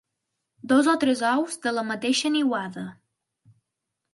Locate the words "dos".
0.69-0.85